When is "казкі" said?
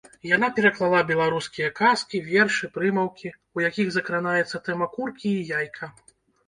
1.81-2.23